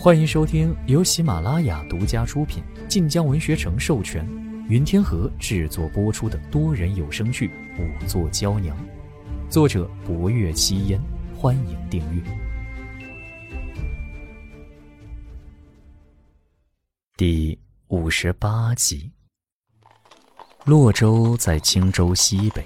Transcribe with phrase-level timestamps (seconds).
[0.00, 4.24] 欢迎收听由喜马拉雅独家出品、晋江文学城授权、
[4.68, 7.48] 云天河制作播出的多人有声剧
[7.82, 8.76] 《五座娇娘》，
[9.50, 11.00] 作者：博月七烟。
[11.36, 12.22] 欢迎订阅。
[17.16, 17.58] 第
[17.88, 19.10] 五十八集。
[20.64, 22.64] 洛州在青州西北，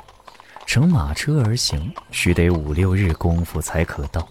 [0.67, 4.29] 乘马车而行，须得五六日功夫才可到。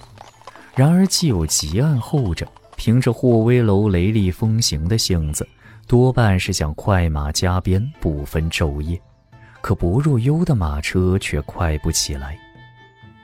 [0.75, 2.47] 然而既有急案候着。
[2.83, 5.47] 凭着霍威楼雷厉风行的性子，
[5.85, 8.99] 多半是想快马加鞭，不分昼夜。
[9.61, 12.35] 可不入幽的马车却快不起来。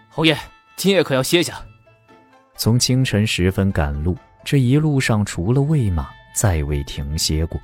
[0.09, 0.37] 侯爷，
[0.75, 1.59] 今夜可要歇下？
[2.55, 7.59] 从清晨时分赶路，这一路上除了喂马，再未停歇过。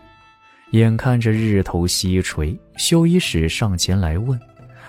[0.72, 4.40] 眼看着日头西垂，修衣使上前来问，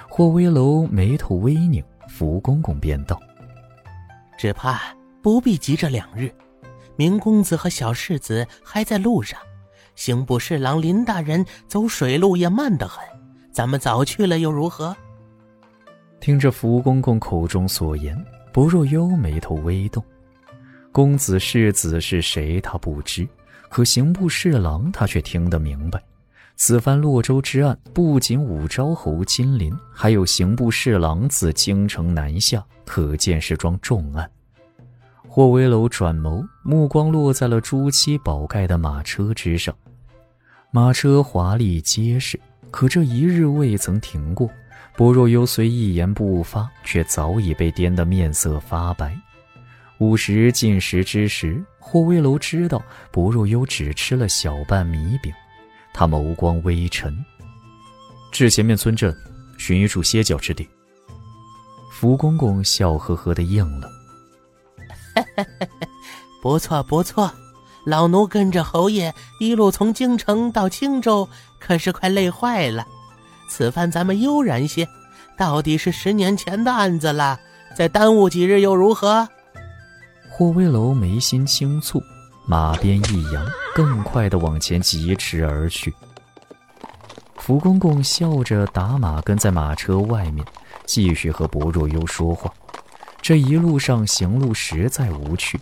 [0.08, 3.20] 霍威楼眉头微拧，福公公便道
[4.38, 4.80] ：“只怕
[5.22, 6.32] 不必急这两日。”
[6.96, 9.38] 明公子和小世子还在路上，
[9.96, 13.04] 刑部侍郎林大人走水路也慢得很，
[13.52, 14.96] 咱们早去了又如何？
[16.20, 18.16] 听着福公公口中所言，
[18.52, 20.02] 不若幽眉头微动。
[20.90, 23.26] 公子世子是谁，他不知；
[23.68, 26.02] 可刑部侍郎他却听得明白。
[26.56, 34.30] 此番洛州之案，不仅武昭侯金鳞，还有刑部侍郎自京城南下，可见是桩重案。
[35.34, 39.74] 霍威楼转眸，目光落在了朱漆宝盖的马车之上。
[40.70, 42.38] 马车华丽结实，
[42.70, 44.48] 可这一日未曾停过。
[44.96, 49.18] 薄若幽虽一言不发，却早已被颠得面色发白。
[49.98, 55.32] 午时进食之时，霍威楼知道薄若幽只吃了小半米饼，
[55.92, 57.12] 他眸光微沉。
[58.30, 59.12] 至前面村镇，
[59.58, 60.64] 寻一处歇脚之地。
[61.90, 63.90] 福公公笑呵呵地应了。
[66.42, 67.30] 不错不错，
[67.84, 71.28] 老奴跟着侯爷一路从京城到青州，
[71.58, 72.86] 可是快累坏了。
[73.48, 74.88] 此番咱们悠然些，
[75.36, 77.38] 到底是十年前的案子了，
[77.76, 79.28] 再耽误几日又如何？
[80.30, 82.02] 霍威楼眉心轻蹙，
[82.46, 85.94] 马鞭一扬，更快的往前疾驰而去。
[87.36, 90.44] 福公公笑着打马跟在马车外面，
[90.86, 92.52] 继续和薄若幽说话。
[93.24, 95.58] 这一路上行路实在无趣。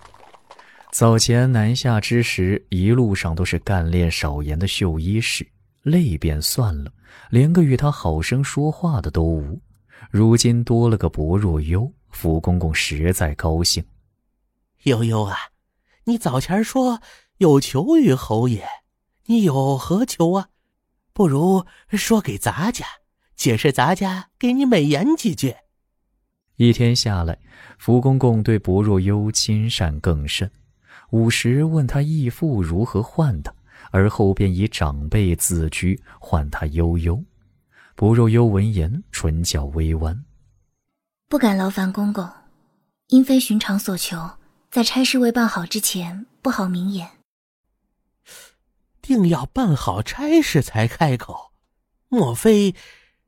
[0.91, 5.47] 早前南下之时，一路上都是干练少言的绣衣使，
[5.83, 6.93] 累便算了，
[7.31, 9.61] 连个与他好生说话的都无。
[10.11, 13.85] 如今多了个薄若幽，福公公实在高兴。
[14.83, 15.37] 悠悠啊，
[16.07, 17.01] 你早前说
[17.37, 18.67] 有求于侯爷，
[19.27, 20.49] 你有何求啊？
[21.13, 22.85] 不如说给咱家，
[23.37, 25.55] 解释咱家给你美言几句。
[26.57, 27.39] 一天下来，
[27.79, 30.51] 福公公对薄若幽亲善更甚。
[31.11, 33.53] 午时问他义父如何唤他，
[33.91, 37.23] 而后便以长辈自居，唤他悠悠。
[37.95, 40.25] 薄若幽闻言，唇角微弯，
[41.29, 42.29] 不敢劳烦公公，
[43.09, 44.39] 因非寻常所求，
[44.71, 47.09] 在差事未办好之前，不好明言。
[49.03, 51.53] 定要办好差事才开口，
[52.09, 52.75] 莫非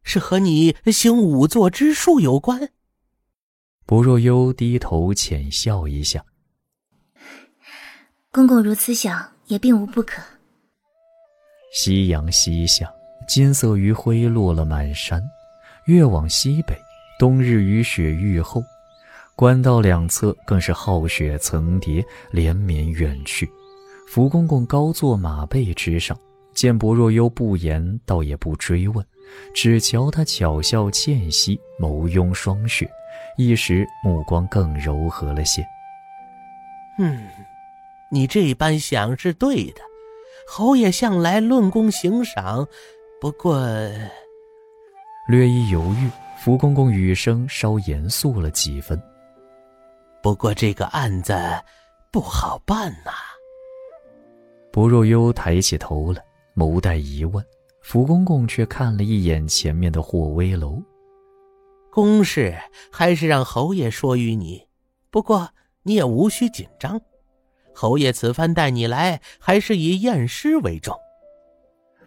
[0.02, 2.70] 是和你行五座之术有关？
[3.86, 6.24] 薄若幽低头浅笑一下，
[8.32, 10.22] 公公如此想，也并无不可。
[11.74, 12.90] 夕阳西下，
[13.28, 15.22] 金色余晖落了满山。
[15.86, 16.74] 越往西北，
[17.18, 18.62] 冬日雨雪愈厚，
[19.36, 23.46] 官道两侧更是浩雪层叠，连绵远去。
[24.08, 26.18] 福公公高坐马背之上，
[26.54, 29.04] 见薄若幽不言，倒也不追问，
[29.54, 32.88] 只瞧他巧笑倩兮，眸拥霜雪。
[33.36, 35.66] 一时目光更柔和了些。
[36.98, 37.26] 嗯，
[38.10, 39.80] 你这般想是对的。
[40.46, 42.66] 侯爷向来论功行赏，
[43.20, 43.58] 不过
[45.26, 49.00] 略一犹豫，福公公语声稍严肃了几分。
[50.22, 51.34] 不过这个案子
[52.12, 53.10] 不好办呐。
[54.70, 56.22] 薄若幽抬起头来，
[56.54, 57.44] 眸带疑问。
[57.82, 60.82] 福公公却看了一眼前面的霍威楼。
[61.92, 62.56] 公事
[62.90, 64.66] 还是让侯爷说与你，
[65.10, 65.50] 不过
[65.82, 66.98] 你也无需紧张。
[67.74, 70.96] 侯爷此番带你来，还是以验尸为重。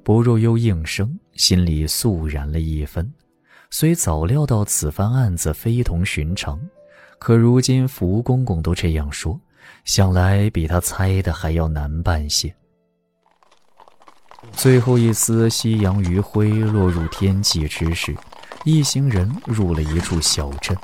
[0.04, 3.14] 薄若幽应声，心里肃然了一分。
[3.70, 6.60] 虽早料到此番案子非同寻常，
[7.20, 9.40] 可如今福公公都这样说，
[9.86, 12.52] 想来比他猜的还要难办些。
[14.58, 18.18] 最后一丝夕阳余晖落入天际之时。
[18.66, 20.76] 一行人入了一处小镇，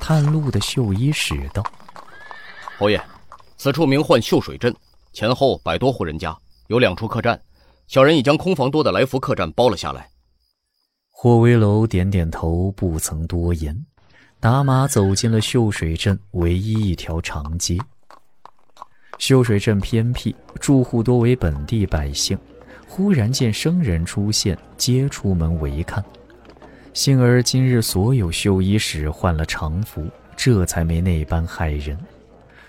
[0.00, 1.62] 探路的秀衣使道
[2.76, 3.00] ：“侯爷，
[3.56, 4.74] 此处名唤秀水镇，
[5.12, 7.40] 前后百多户人家，有两处客栈。
[7.86, 10.10] 小人已将空房多的来福客栈包了下来。
[11.10, 13.86] 霍威楼点点头，不曾多言，
[14.40, 17.78] 打马走进了秀水镇唯一一条长街。
[19.18, 22.36] 秀水镇偏僻，住户多为本地百姓。
[22.96, 26.02] 忽然见生人出现，皆出门围看。
[26.92, 30.06] 幸而今日所有绣衣使换了常服，
[30.36, 31.98] 这才没那般骇人。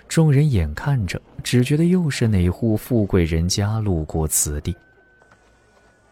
[0.08, 4.74] 众人眼看着，只觉得又是哪户富贵人家路过此地。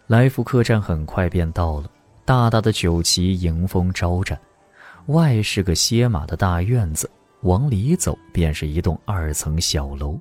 [0.07, 1.91] 来福客栈很快便到了，
[2.25, 4.39] 大大的酒旗迎风招展，
[5.07, 7.11] 外是个歇马的大院子，
[7.41, 10.17] 往里走便是一栋二层小楼，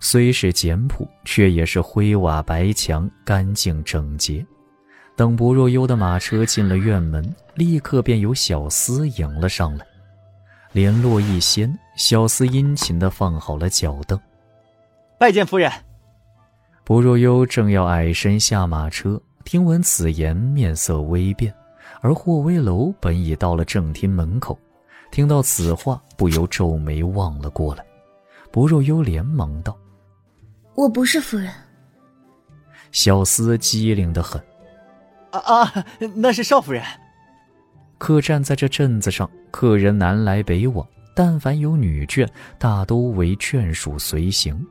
[0.00, 4.44] 虽是简朴，却也是灰瓦白墙，干净整洁。
[5.14, 9.86] 等不若幽的马车进了院门，立刻便有小厮迎了上来，
[10.72, 14.18] 联络一掀，小厮殷勤地放好了脚凳，
[15.18, 15.70] 拜见夫人。
[16.82, 21.54] 不若幽正要矮身下马车，听闻此言，面色微变。
[22.00, 24.58] 而霍威楼本已到了正厅门口，
[25.12, 27.84] 听到此话，不由皱眉望了过来。
[28.50, 29.76] 不若幽连忙道
[30.74, 31.52] ：“我不是夫人。”
[32.92, 34.42] 小厮机灵的很
[35.30, 35.86] ：“啊啊，
[36.16, 36.82] 那是少夫人。”
[37.98, 42.26] 客栈在这镇子上，客人南来北往，但凡有女眷，
[42.58, 44.66] 大都为眷属随行。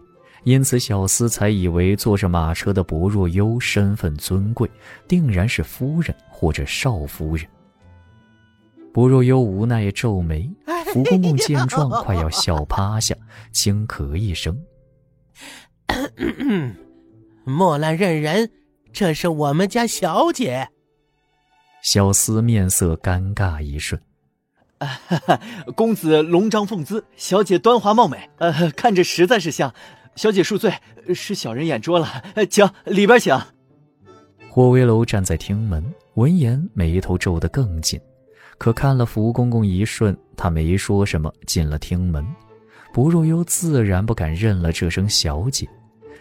[0.45, 4.69] 因此，小厮才以为坐着马车的薄若幽身份尊贵，
[5.07, 7.45] 定然是夫人或者少夫人。
[8.91, 10.49] 薄若幽无奈皱眉，
[10.91, 13.13] 福公公见状，快要笑趴下，
[13.51, 14.57] 轻咳一声
[17.45, 18.51] ：“莫来认人，
[18.91, 20.69] 这是我们家小姐。”
[21.81, 24.01] 小厮面色尴尬一瞬
[24.79, 24.99] ：“啊
[25.75, 29.73] 公子龙章凤姿，小姐端华貌美，呃，看着实在是像。”
[30.15, 30.73] 小姐恕罪，
[31.15, 33.39] 是小人眼拙了，请里边请。
[34.49, 35.81] 霍威楼站在厅门，
[36.15, 37.97] 闻言眉头皱得更紧，
[38.57, 42.25] 可看了福公公一瞬，他没说什么，进了厅门。
[42.91, 45.69] 不若幽自然不敢认了这声小姐，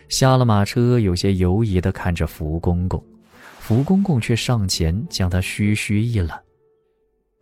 [0.08, 3.02] 下了马车，有些犹疑地看着福公公，
[3.58, 6.40] 福公公却上前将他嘘嘘一揽：“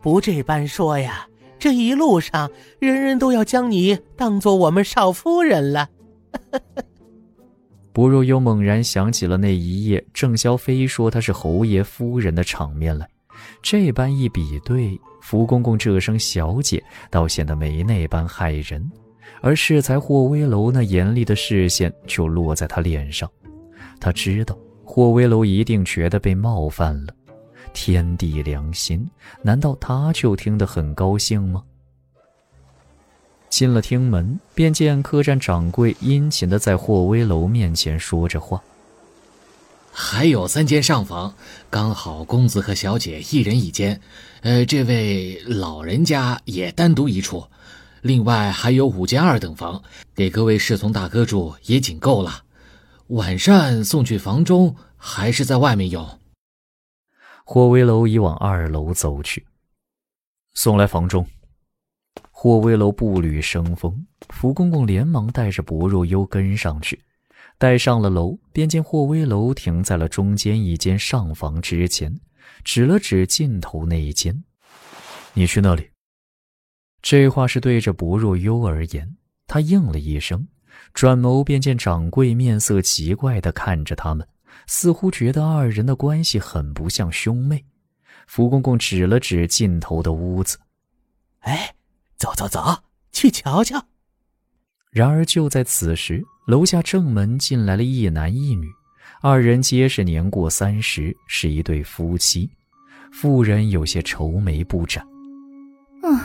[0.02, 1.28] 不这般说呀，
[1.58, 5.88] 这一路上人人都要将你当做我们少夫人了。
[7.94, 13.08] ”不若又猛然想起了那一夜郑萧飞说他是侯爷夫人的场面来，
[13.62, 18.86] 这般一比对，福公公这声小姐倒显得没那般骇人，
[19.40, 23.30] 而适才霍威楼那严厉的视线就落在他脸上。
[24.00, 27.14] 他知道霍威楼一定觉得被冒犯了，
[27.72, 29.08] 天地良心，
[29.42, 31.62] 难道他就听得很高兴吗？
[33.48, 38.62] 进了厅门，便见客栈掌柜殷勤的在霍威楼面前说着话。
[39.90, 41.34] 还有三间上房，
[41.70, 43.98] 刚好公子和小姐一人一间，
[44.42, 47.46] 呃，这位老人家也单独一处。
[48.06, 49.82] 另外还有五间二等房，
[50.14, 52.44] 给各位侍从大哥住也仅够了。
[53.08, 56.20] 晚膳送去房中，还是在外面用？
[57.44, 59.44] 霍威楼已往二楼走去，
[60.54, 61.26] 送来房中。
[62.30, 67.02] 霍威楼步履生风，福公公连忙带着薄若幽跟上去。
[67.58, 72.20] 待上了楼，便见霍威楼停在了中间一间上房之前，
[72.62, 74.44] 指了指尽头那一间
[75.34, 75.88] ：“你去那里。”
[77.08, 79.16] 这话是对着薄若幽而言。
[79.46, 80.44] 他应了一声，
[80.92, 84.26] 转眸便见掌柜面色奇怪地看着他们，
[84.66, 87.64] 似乎觉得二人的关系很不像兄妹。
[88.26, 90.58] 福公公指了指尽头的屋子
[91.46, 91.72] ：“哎。”
[92.18, 92.82] 走走走，
[93.12, 93.86] 去瞧瞧。
[94.90, 98.68] 然而就在此时，楼下正门进来了一男一女，
[99.20, 102.50] 二人皆是年过三十，是一对夫妻。
[103.12, 105.06] 妇人有些愁眉不展。
[106.02, 106.18] 嗯，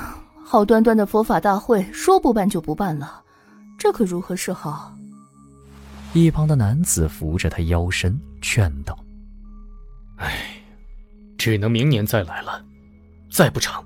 [0.44, 3.24] 好端端的佛法大会，说不办就不办了，
[3.78, 4.96] 这可如何是好？
[6.14, 8.98] 一旁的男子扶着他腰身，劝道
[10.18, 10.34] ：“哎，
[11.38, 12.64] 只能明年再来了，
[13.32, 13.84] 再不成。”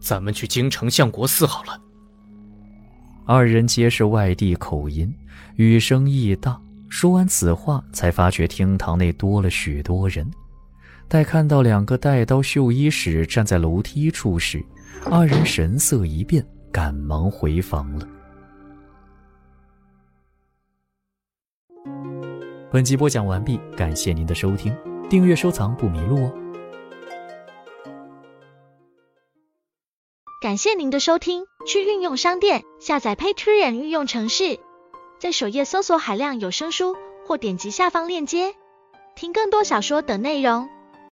[0.00, 1.80] 咱们去京城相国寺好了。
[3.24, 5.10] 二人皆是外地口音，
[5.56, 6.60] 语声亦大。
[6.90, 10.30] 说完此话，才发觉厅堂内多了许多人。
[11.08, 14.62] 待看到两个带刀绣衣使站在楼梯处时，
[15.10, 18.08] 二人神色一变，赶忙回房了。
[22.72, 24.76] 本集播讲完毕，感谢您的收听，
[25.08, 26.32] 订阅收藏不迷路哦。
[30.42, 34.58] 感谢您的收听，去运用商店下载 Patreon 运用城市，
[35.18, 36.96] 在首页搜索海量有声书，
[37.26, 38.54] 或点击下方链接
[39.14, 40.68] 听更多小说等内容。